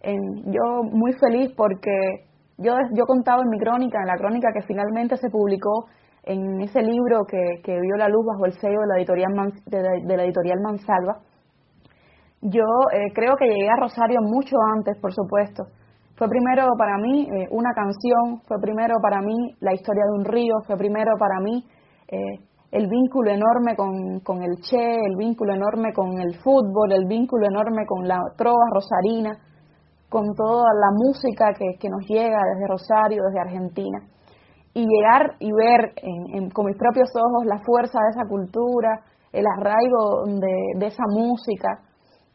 yo 0.03 0.83
muy 0.83 1.13
feliz 1.13 1.51
porque 1.55 2.25
yo, 2.57 2.73
yo 2.93 3.05
contaba 3.05 3.41
en 3.41 3.49
mi 3.49 3.59
crónica, 3.59 3.99
en 3.99 4.07
la 4.07 4.17
crónica 4.17 4.49
que 4.53 4.61
finalmente 4.63 5.17
se 5.17 5.29
publicó 5.29 5.87
en 6.23 6.61
ese 6.61 6.81
libro 6.81 7.25
que, 7.25 7.61
que 7.63 7.79
vio 7.79 7.95
la 7.97 8.09
luz 8.09 8.25
bajo 8.25 8.45
el 8.45 8.53
sello 8.53 8.81
de 8.81 8.87
la 8.87 8.97
editorial, 8.97 9.31
de, 9.65 10.17
la 10.17 10.23
editorial 10.23 10.59
Mansalva, 10.61 11.19
yo 12.41 12.65
eh, 12.93 13.11
creo 13.13 13.35
que 13.35 13.45
llegué 13.45 13.69
a 13.69 13.79
Rosario 13.79 14.19
mucho 14.21 14.55
antes, 14.75 14.97
por 14.99 15.13
supuesto. 15.13 15.63
Fue 16.19 16.27
primero 16.27 16.67
para 16.77 16.97
mí 16.97 17.29
eh, 17.31 17.47
una 17.51 17.71
canción, 17.71 18.41
fue 18.45 18.59
primero 18.59 18.95
para 19.01 19.21
mí 19.21 19.55
la 19.61 19.73
historia 19.73 20.03
de 20.03 20.19
un 20.19 20.25
río, 20.25 20.53
fue 20.67 20.75
primero 20.75 21.13
para 21.17 21.39
mí 21.39 21.63
eh, 22.09 22.43
el 22.71 22.89
vínculo 22.89 23.31
enorme 23.31 23.77
con, 23.77 24.19
con 24.19 24.43
el 24.43 24.59
Che, 24.59 24.95
el 24.99 25.15
vínculo 25.15 25.53
enorme 25.53 25.93
con 25.93 26.19
el 26.19 26.35
fútbol, 26.43 26.91
el 26.91 27.05
vínculo 27.07 27.47
enorme 27.47 27.85
con 27.87 28.05
la 28.05 28.19
trova 28.35 28.67
rosarina, 28.69 29.31
con 30.09 30.35
toda 30.35 30.67
la 30.75 30.91
música 30.91 31.53
que, 31.57 31.87
nos 31.87 32.05
llega 32.05 32.37
desde 32.53 32.67
Rosario, 32.67 33.23
desde 33.23 33.39
Argentina, 33.39 33.99
y 34.73 34.85
llegar 34.85 35.37
y 35.39 35.53
ver 35.53 35.93
con 36.51 36.65
mis 36.65 36.75
propios 36.75 37.09
ojos 37.15 37.45
la 37.45 37.59
fuerza 37.63 37.97
de 38.03 38.09
esa 38.09 38.27
cultura, 38.27 39.05
el 39.31 39.45
arraigo 39.47 40.25
de, 40.25 40.85
esa 40.85 41.03
música, 41.07 41.79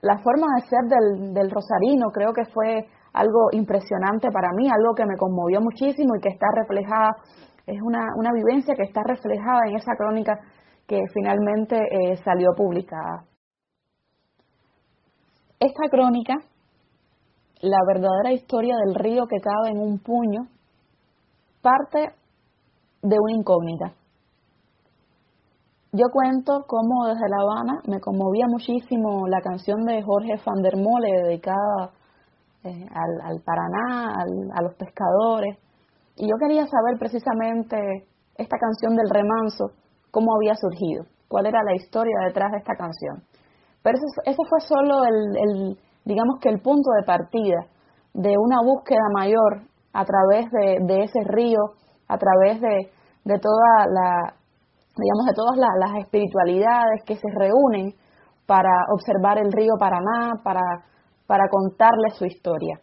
la 0.01 0.17
forma 0.23 0.47
de 0.57 0.67
ser 0.69 0.85
del, 0.89 1.35
del 1.35 1.51
rosarino, 1.51 2.07
creo 2.15 2.33
que 2.33 2.47
fue 2.47 2.87
algo 3.15 3.49
impresionante 3.53 4.31
para 4.31 4.53
mí, 4.55 4.69
algo 4.69 4.95
que 4.95 5.07
me 5.07 5.17
conmovió 5.17 5.61
muchísimo 5.61 6.17
y 6.17 6.21
que 6.21 6.29
está 6.29 6.47
reflejada, 6.55 7.17
es 7.67 7.81
una, 7.83 8.05
una 8.17 8.33
vivencia 8.33 8.75
que 8.75 8.83
está 8.83 9.03
reflejada 9.05 9.61
en 9.69 9.77
esa 9.77 9.93
crónica 9.97 10.39
que 10.87 11.01
finalmente 11.15 11.77
eh, 11.77 12.17
salió 12.25 12.51
publicada. 12.57 13.25
Esta 15.59 15.89
crónica 15.89 16.35
la 17.65 17.79
verdadera 17.87 18.33
historia 18.33 18.77
del 18.77 18.95
río 18.95 19.27
que 19.27 19.41
cabe 19.41 19.71
en 19.71 19.79
un 19.79 19.99
puño 19.99 20.49
parte 21.63 22.11
de 23.03 23.17
una 23.19 23.33
incógnita. 23.33 23.95
Yo 25.93 26.07
cuento 26.13 26.65
cómo 26.67 27.07
desde 27.07 27.29
La 27.29 27.43
Habana 27.43 27.81
me 27.87 28.01
conmovía 28.01 28.47
muchísimo 28.49 29.27
la 29.29 29.41
canción 29.41 29.85
de 29.85 30.03
Jorge 30.03 30.35
van 30.45 30.63
der 30.63 30.77
Mole 30.77 31.09
dedicada 31.23 31.93
eh, 32.65 32.87
al, 32.91 33.41
Paraná, 33.45 34.15
a 34.55 34.63
los 34.63 34.75
pescadores. 34.75 35.59
Y 36.17 36.29
yo 36.29 36.37
quería 36.41 36.67
saber 36.67 36.99
precisamente 36.99 37.77
esta 38.37 38.57
canción 38.59 38.97
del 38.97 39.11
remanso, 39.11 39.73
cómo 40.11 40.35
había 40.37 40.55
surgido, 40.55 41.05
cuál 41.29 41.47
era 41.47 41.63
la 41.63 41.75
historia 41.75 42.15
detrás 42.27 42.53
de 42.53 42.59
esta 42.59 42.75
canción. 42.75 43.23
Pero 43.83 43.99
eso, 44.25 44.43
fue 44.49 44.61
solo 44.61 45.05
el 45.05 45.77
digamos 46.05 46.39
que 46.41 46.51
el 46.51 46.61
punto 46.61 46.91
de 46.99 47.07
partida 47.07 47.67
de 48.13 48.35
una 48.39 48.59
búsqueda 48.63 49.09
mayor 49.13 49.63
a 49.93 50.05
través 50.05 50.51
de, 50.51 51.03
ese 51.03 51.21
río, 51.25 51.59
a 52.09 52.19
través 52.19 52.61
de, 52.61 52.91
de 53.25 53.39
toda 53.39 53.87
la, 53.89 54.35
digamos, 54.97 55.27
de 55.27 55.35
todas 55.35 55.57
las 55.57 56.05
espiritualidades 56.05 57.03
que 57.07 57.17
se 57.17 57.29
reúnen 57.37 57.95
para 58.47 58.71
observar 58.93 59.39
el 59.39 59.53
río 59.53 59.73
Paraná, 59.79 60.35
para, 60.43 60.61
para 61.27 61.49
contarle 61.49 62.11
su 62.11 62.25
historia. 62.25 62.81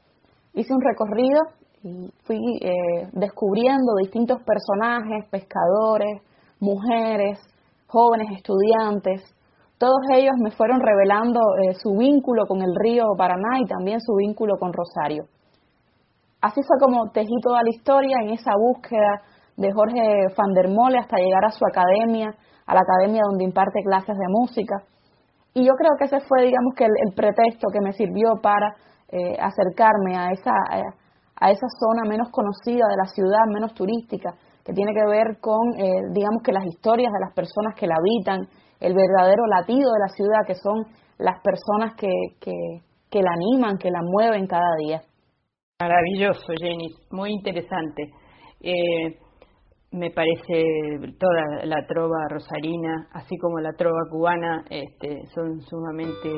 Hice 0.53 0.73
un 0.73 0.81
recorrido 0.81 1.39
y 1.83 2.11
fui 2.23 2.37
eh, 2.61 3.09
descubriendo 3.13 3.95
distintos 4.01 4.39
personajes, 4.43 5.29
pescadores, 5.29 6.21
mujeres, 6.59 7.39
jóvenes 7.87 8.27
estudiantes, 8.37 9.21
todos 9.81 9.97
ellos 10.13 10.33
me 10.37 10.51
fueron 10.51 10.79
revelando 10.79 11.39
eh, 11.57 11.73
su 11.73 11.97
vínculo 11.97 12.45
con 12.45 12.61
el 12.61 12.69
río 12.83 13.03
Paraná 13.17 13.57
y 13.59 13.65
también 13.65 13.99
su 13.99 14.13
vínculo 14.13 14.53
con 14.59 14.71
Rosario. 14.71 15.23
Así 16.39 16.61
fue 16.61 16.77
como 16.79 17.09
tejí 17.09 17.33
toda 17.41 17.63
la 17.63 17.69
historia 17.71 18.17
en 18.21 18.29
esa 18.29 18.51
búsqueda 18.55 19.23
de 19.57 19.71
Jorge 19.73 20.27
van 20.37 20.53
der 20.53 20.67
hasta 20.99 21.17
llegar 21.17 21.45
a 21.45 21.49
su 21.49 21.65
academia, 21.65 22.29
a 22.67 22.75
la 22.75 22.81
academia 22.81 23.23
donde 23.27 23.43
imparte 23.43 23.81
clases 23.83 24.15
de 24.15 24.27
música. 24.29 24.83
Y 25.53 25.65
yo 25.65 25.73
creo 25.73 25.91
que 25.99 26.05
ese 26.05 26.19
fue, 26.27 26.43
digamos, 26.43 26.73
que 26.75 26.85
el, 26.85 27.13
pretexto 27.13 27.67
que 27.71 27.81
me 27.81 27.91
sirvió 27.93 28.39
para 28.41 28.73
eh, 29.09 29.35
acercarme 29.39 30.15
a 30.15 30.31
esa, 30.31 30.53
a 31.35 31.51
esa 31.51 31.67
zona 31.79 32.07
menos 32.07 32.29
conocida 32.31 32.85
de 32.87 32.97
la 32.97 33.05
ciudad, 33.05 33.45
menos 33.51 33.73
turística, 33.73 34.33
que 34.63 34.73
tiene 34.73 34.93
que 34.93 35.05
ver 35.05 35.39
con, 35.41 35.59
eh, 35.77 36.01
digamos, 36.13 36.43
que 36.43 36.53
las 36.53 36.65
historias 36.65 37.11
de 37.11 37.19
las 37.19 37.33
personas 37.33 37.75
que 37.75 37.87
la 37.87 37.95
habitan, 37.95 38.47
el 38.79 38.93
verdadero 38.93 39.45
latido 39.47 39.91
de 39.91 39.99
la 39.99 40.07
ciudad, 40.09 40.45
que 40.45 40.55
son 40.55 40.85
las 41.17 41.41
personas 41.41 41.95
que, 41.95 42.11
que, 42.39 42.53
que 43.09 43.21
la 43.21 43.31
animan, 43.33 43.77
que 43.77 43.89
la 43.89 44.01
mueven 44.03 44.47
cada 44.47 44.75
día. 44.77 45.01
Maravilloso, 45.79 46.45
Jenny, 46.59 46.89
muy 47.11 47.31
interesante. 47.31 48.11
Eh, 48.61 49.17
me 49.91 50.09
parece 50.09 51.13
toda 51.19 51.65
la 51.65 51.85
trova 51.85 52.27
rosarina, 52.29 53.09
así 53.11 53.37
como 53.37 53.59
la 53.59 53.73
trova 53.73 53.99
cubana, 54.09 54.63
este, 54.69 55.27
son 55.35 55.59
sumamente 55.61 56.29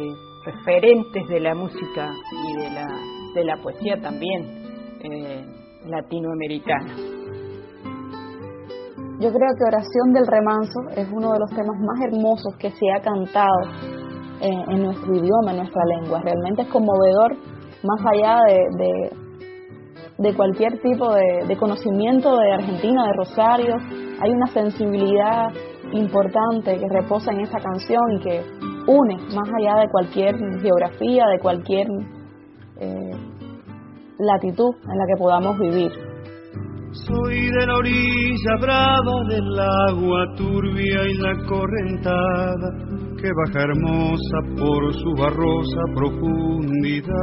referentes 0.46 1.28
de 1.28 1.40
la 1.40 1.54
música 1.54 2.10
y 2.48 2.58
de 2.58 2.70
la, 2.72 2.88
de 3.36 3.46
la 3.46 3.58
poesía 3.58 4.02
también 4.02 4.42
eh, 5.04 5.46
latinoamericana. 5.86 6.96
Yo 9.20 9.30
creo 9.30 9.50
que 9.56 9.66
Oración 9.68 10.14
del 10.14 10.26
Remanso 10.28 10.80
es 10.98 11.08
uno 11.14 11.32
de 11.34 11.40
los 11.40 11.50
temas 11.52 11.80
más 11.80 12.12
hermosos 12.12 12.56
que 12.58 12.72
se 12.72 12.92
ha 12.92 13.02
cantado 13.02 13.62
en, 14.42 14.84
nuestro 14.84 15.14
idioma, 15.14 15.52
en 15.52 15.58
nuestra 15.58 15.82
lengua. 15.86 16.22
Realmente 16.24 16.64
es 16.64 16.68
conmovedor, 16.70 17.38
más 17.84 18.02
allá 18.12 18.40
de, 18.48 18.84
de 18.84 19.23
cualquier 20.36 20.80
tipo 20.82 21.14
de, 21.14 21.58
conocimiento 21.58 22.38
de 22.38 22.54
Argentina, 22.54 23.08
de 23.08 23.14
Rosario. 23.14 23.76
Hay 24.22 24.32
una 24.32 24.48
sensibilidad 24.48 25.52
importante 25.92 26.78
que 26.78 26.88
reposa 26.90 27.32
en 27.32 27.42
esa 27.42 27.60
canción 27.60 28.02
y 28.18 28.20
que 28.20 28.44
une 28.88 29.16
más 29.36 29.50
allá 29.60 29.82
de 29.82 29.90
cualquier 29.90 30.36
geografía, 30.62 31.28
de 31.28 31.40
cualquier 31.40 31.88
eh, 32.80 33.12
latitud 34.20 34.76
en 34.76 34.98
la 34.98 35.06
que 35.08 35.18
podamos 35.18 35.58
vivir. 35.60 35.92
Soy 36.92 37.50
de 37.50 37.66
la 37.66 37.76
orilla 37.78 38.56
brava 38.62 39.24
del 39.28 39.60
agua 39.90 40.26
turbia 40.38 41.02
y 41.10 41.14
la 41.18 41.34
correntada 41.48 42.70
que 43.20 43.32
baja 43.34 43.64
hermosa 43.64 44.38
por 44.60 44.94
su 44.94 45.16
barrosa 45.18 45.82
profundidad. 45.96 47.14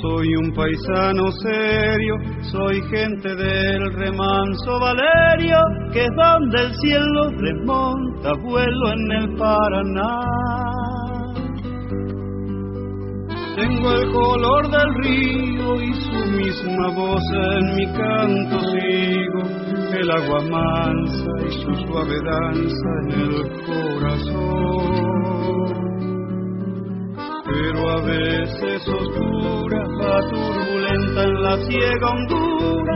Soy 0.00 0.34
un 0.34 0.50
paisano 0.54 1.30
serio, 1.30 2.14
soy 2.50 2.80
gente 2.88 3.34
del 3.34 3.92
remanso 3.92 4.80
Valerio, 4.80 5.58
que 5.92 6.04
es 6.04 6.10
donde 6.16 6.58
el 6.58 6.74
cielo 6.76 7.30
remonta 7.36 8.32
vuelo 8.42 8.92
en 8.92 9.12
el 9.12 9.36
Paraná. 9.36 10.20
Tengo 13.56 13.92
el 13.92 14.10
color 14.10 14.70
del 14.70 14.94
río 15.02 15.82
y 15.82 15.92
su 15.92 16.26
misma 16.34 16.88
voz 16.94 17.22
en 17.34 17.76
mi 17.76 17.86
canto 17.92 18.58
sigo, 18.70 19.42
el 20.00 20.10
agua 20.10 20.40
mansa 20.50 21.30
y 21.46 21.50
su 21.60 21.74
suave 21.86 22.18
danza 22.24 22.88
en 23.02 23.10
el 23.20 23.50
corazón 23.66 25.00
pero 27.50 27.90
a 27.90 28.00
veces 28.02 28.88
oscura, 28.88 29.69
turbulenta 30.30 31.22
en 31.22 31.34
la 31.42 31.56
ciega 31.66 32.06
hondura 32.10 32.94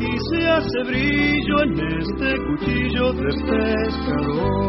y 0.00 0.10
se 0.30 0.40
hace 0.48 0.82
brillo 0.86 1.62
en 1.62 1.72
este 2.00 2.28
cuchillo 2.46 3.12
de 3.12 3.30
pescador. 3.50 4.64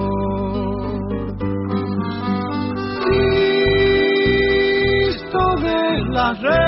Cristo 4.15 5.41
de 5.61 5.79
las 6.11 6.35
redes, 6.41 6.64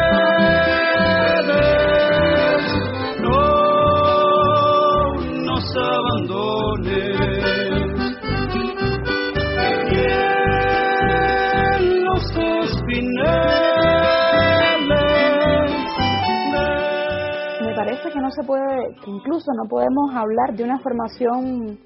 incluso 19.18 19.52
no 19.54 19.70
podemos 19.70 20.14
hablar 20.14 20.56
de 20.56 20.64
una 20.64 20.80
formación 20.80 21.78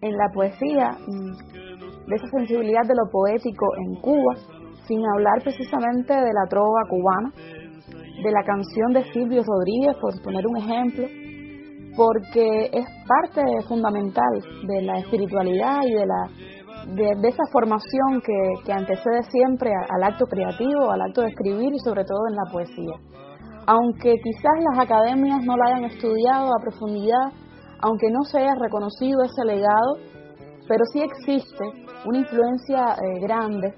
en 0.00 0.16
la 0.16 0.28
poesía, 0.32 0.96
mm, 1.06 2.06
de 2.06 2.14
esa 2.14 2.28
sensibilidad 2.28 2.82
de 2.86 2.94
lo 2.94 3.10
poético 3.10 3.66
en 3.78 4.00
Cuba, 4.00 4.34
sin 4.86 5.00
hablar 5.14 5.42
precisamente 5.42 6.14
de 6.14 6.32
la 6.32 6.46
trova 6.48 6.82
cubana, 6.88 7.32
de 8.22 8.30
la 8.30 8.42
canción 8.44 8.92
de 8.92 9.04
Silvio 9.12 9.42
Rodríguez, 9.42 9.96
por 10.00 10.22
poner 10.22 10.46
un 10.46 10.56
ejemplo, 10.56 11.06
porque 11.96 12.70
es 12.72 12.86
parte 13.08 13.42
fundamental 13.68 14.32
de 14.66 14.82
la 14.82 14.98
espiritualidad 14.98 15.80
y 15.84 15.94
de 15.94 16.06
la 16.06 16.30
de, 16.94 17.28
esa 17.28 17.42
formación 17.50 18.20
que, 18.24 18.64
que 18.64 18.72
antecede 18.72 19.22
siempre 19.30 19.70
al 19.70 20.04
acto 20.04 20.26
creativo, 20.26 20.90
al 20.90 21.02
acto 21.02 21.22
de 21.22 21.28
escribir 21.28 21.72
y 21.72 21.78
sobre 21.80 22.04
todo 22.04 22.20
en 22.28 22.36
la 22.36 22.52
poesía. 22.52 23.25
Aunque 23.66 24.14
quizás 24.22 24.52
las 24.70 24.78
academias 24.78 25.44
no 25.44 25.56
la 25.56 25.64
hayan 25.66 25.84
estudiado 25.84 26.46
a 26.46 26.62
profundidad, 26.62 27.32
aunque 27.80 28.10
no 28.10 28.22
se 28.24 28.38
haya 28.38 28.54
reconocido 28.60 29.22
ese 29.22 29.44
legado, 29.44 29.98
pero 30.68 30.84
sí 30.92 31.02
existe 31.02 31.64
una 32.04 32.18
influencia 32.18 32.94
eh, 32.94 33.20
grande 33.20 33.74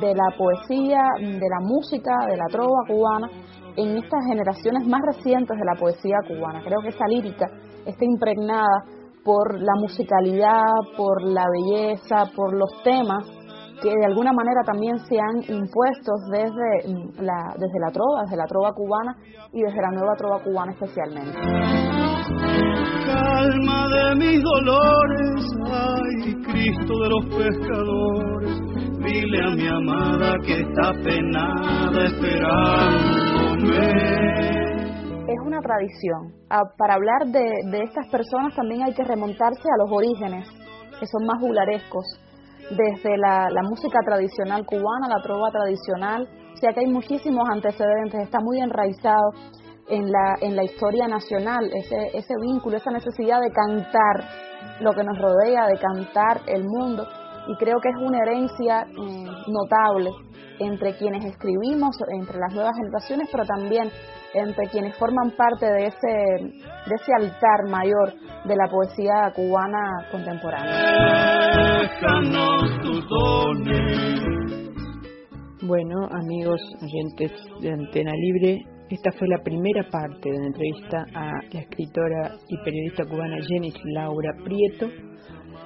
de 0.00 0.14
la 0.14 0.36
poesía, 0.36 1.02
de 1.18 1.48
la 1.48 1.60
música, 1.60 2.12
de 2.28 2.36
la 2.36 2.46
trova 2.50 2.84
cubana 2.86 3.28
en 3.76 3.96
estas 3.96 4.24
generaciones 4.26 4.86
más 4.86 5.00
recientes 5.02 5.56
de 5.56 5.64
la 5.64 5.78
poesía 5.78 6.18
cubana. 6.26 6.62
Creo 6.62 6.80
que 6.82 6.88
esa 6.88 7.06
lírica 7.06 7.46
está 7.86 8.04
impregnada 8.04 8.84
por 9.24 9.60
la 9.60 9.72
musicalidad, 9.80 10.72
por 10.96 11.22
la 11.22 11.44
belleza, 11.52 12.30
por 12.34 12.54
los 12.54 12.70
temas 12.82 13.24
que 13.82 13.88
de 13.88 14.06
alguna 14.06 14.32
manera 14.32 14.62
también 14.64 14.98
se 14.98 15.18
han 15.18 15.36
impuesto 15.48 16.12
desde 16.30 17.22
la, 17.22 17.54
desde 17.58 17.78
la 17.80 17.90
trova, 17.92 18.22
desde 18.22 18.36
la 18.36 18.46
trova 18.46 18.72
cubana 18.72 19.16
y 19.52 19.62
desde 19.62 19.80
la 19.80 19.90
nueva 19.90 20.14
trova 20.16 20.42
cubana 20.42 20.72
especialmente. 20.72 21.38
Calma 23.06 23.86
de 23.88 24.14
mis 24.16 24.42
dolores, 24.42 25.44
ay 25.70 26.34
Cristo 26.44 26.92
de 27.02 27.08
los 27.08 27.24
pescadores, 27.26 28.60
dile 28.98 29.40
a 29.44 29.50
mi 29.54 29.66
amada 29.68 30.34
que 30.44 30.60
está 30.60 30.92
penada 31.04 32.04
esperándome 32.04 33.28
es 35.28 35.38
una 35.44 35.60
tradición. 35.60 36.32
Ah, 36.48 36.62
para 36.78 36.94
hablar 36.94 37.26
de, 37.26 37.44
de, 37.70 37.82
estas 37.84 38.08
personas 38.08 38.54
también 38.54 38.82
hay 38.82 38.94
que 38.94 39.04
remontarse 39.04 39.68
a 39.68 39.76
los 39.84 39.90
orígenes, 39.92 40.48
que 40.98 41.06
son 41.06 41.26
más 41.26 41.38
bularescos, 41.38 42.06
desde 42.70 43.16
la, 43.16 43.48
la 43.50 43.62
música 43.62 43.98
tradicional 44.04 44.64
cubana, 44.66 45.08
la 45.08 45.22
trova 45.22 45.50
tradicional, 45.50 46.28
o 46.54 46.56
sea 46.56 46.72
que 46.72 46.80
hay 46.80 46.86
muchísimos 46.86 47.48
antecedentes, 47.50 48.20
está 48.22 48.40
muy 48.40 48.60
enraizado 48.60 49.30
en 49.88 50.10
la, 50.10 50.34
en 50.40 50.56
la 50.56 50.64
historia 50.64 51.08
nacional, 51.08 51.70
ese, 51.72 52.16
ese 52.16 52.34
vínculo, 52.40 52.76
esa 52.76 52.90
necesidad 52.90 53.40
de 53.40 53.50
cantar 53.50 54.24
lo 54.80 54.92
que 54.92 55.02
nos 55.02 55.18
rodea, 55.18 55.66
de 55.66 55.78
cantar 55.78 56.40
el 56.46 56.64
mundo, 56.64 57.06
y 57.48 57.56
creo 57.56 57.76
que 57.80 57.88
es 57.88 57.96
una 57.96 58.18
herencia 58.18 58.84
mm, 58.84 59.50
notable 59.50 60.10
entre 60.58 60.96
quienes 60.96 61.24
escribimos, 61.24 61.96
entre 62.20 62.38
las 62.38 62.54
nuevas 62.54 62.76
generaciones, 62.76 63.28
pero 63.30 63.44
también 63.44 63.90
entre 64.34 64.66
quienes 64.68 64.96
forman 64.96 65.30
parte 65.36 65.66
de 65.66 65.86
ese, 65.86 66.08
de 66.86 66.94
ese 66.94 67.12
altar 67.16 67.68
mayor 67.68 68.14
de 68.44 68.56
la 68.56 68.68
poesía 68.68 69.32
cubana 69.34 70.08
contemporánea. 70.10 71.88
Bueno, 75.62 76.06
amigos 76.10 76.60
oyentes 76.82 77.32
de 77.60 77.72
Antena 77.72 78.12
Libre, 78.12 78.64
esta 78.90 79.12
fue 79.12 79.28
la 79.28 79.42
primera 79.42 79.82
parte 79.90 80.30
de 80.30 80.38
la 80.38 80.46
entrevista 80.46 81.04
a 81.14 81.32
la 81.52 81.60
escritora 81.60 82.32
y 82.48 82.56
periodista 82.64 83.04
cubana 83.04 83.36
Jenny 83.46 83.72
Laura 83.92 84.32
Prieto. 84.44 84.88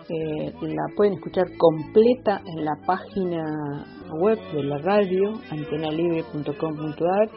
Eh, 0.09 0.53
la 0.63 0.83
pueden 0.97 1.15
escuchar 1.15 1.47
completa 1.57 2.41
en 2.45 2.65
la 2.65 2.75
página 2.87 3.87
web 4.19 4.39
de 4.53 4.63
la 4.65 4.79
radio, 4.79 5.33
antenalibre.com.ar 5.51 7.29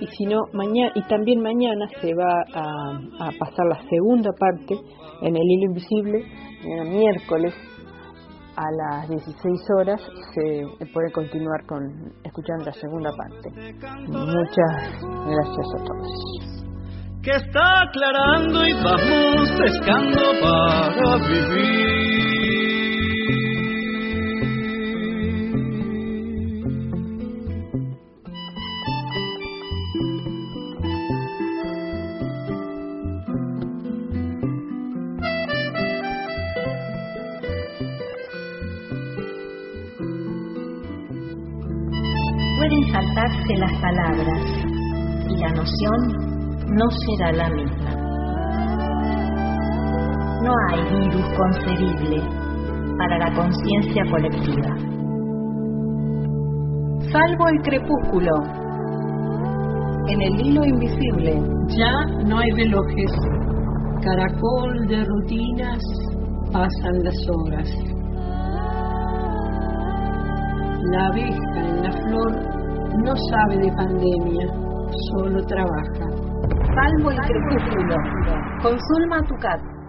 y 0.00 0.06
si 0.06 0.24
no 0.24 0.40
mañana 0.52 0.92
y 0.94 1.02
también 1.08 1.40
mañana 1.40 1.86
se 2.00 2.14
va 2.14 2.42
a, 2.54 3.30
pasar 3.38 3.66
la 3.66 3.80
segunda 3.88 4.30
parte 4.38 4.74
en 5.22 5.36
el 5.36 5.42
hilo 5.42 5.66
invisible 5.66 6.24
miércoles 6.86 7.54
a 8.56 8.64
las 8.72 9.08
16 9.08 9.60
horas 9.78 10.00
se 10.34 10.86
puede 10.92 11.10
continuar 11.12 11.64
con 11.66 12.12
escuchando 12.24 12.64
la 12.66 12.72
segunda 12.72 13.10
parte. 13.16 13.50
Muchas 14.08 15.02
gracias 15.26 15.66
a 15.74 15.84
todos 15.84 16.59
que 17.22 17.30
está 17.32 17.82
aclarando 17.82 18.66
y 18.66 18.72
vamos 18.72 19.50
pescando 19.58 20.22
para 20.40 21.16
vivir. 21.28 22.00
Pueden 42.56 42.92
saltarse 42.92 43.56
las 43.58 43.72
palabras 43.80 44.42
y 45.28 45.36
la 45.36 45.48
noción 45.50 46.29
no 46.70 46.86
será 47.06 47.32
la 47.32 47.50
misma. 47.50 47.90
No 50.42 50.52
hay 50.68 50.82
virus 51.00 51.26
concebible 51.36 52.22
para 52.98 53.18
la 53.18 53.34
conciencia 53.34 54.04
colectiva. 54.10 54.90
Salvo 57.12 57.48
el 57.48 57.62
crepúsculo. 57.62 58.30
En 60.06 60.22
el 60.22 60.46
hilo 60.46 60.64
invisible. 60.64 61.42
Ya 61.76 61.92
no 62.26 62.38
hay 62.38 62.50
relojes. 62.50 63.12
Caracol 64.02 64.86
de 64.86 65.04
rutinas, 65.04 65.78
pasan 66.52 67.04
las 67.04 67.16
horas. 67.28 67.68
La 70.92 71.06
abeja 71.08 71.68
en 71.68 71.82
la 71.82 71.92
flor 71.92 72.32
no 73.04 73.14
sabe 73.30 73.58
de 73.58 73.72
pandemia, 73.72 74.46
solo 75.12 75.44
trabaja. 75.46 75.99
Salvo 76.74 77.10
el 77.10 77.18
crepúsculo. 77.18 77.96
Con 78.62 78.78
Zulma 78.78 79.22
Tucat. 79.26 79.79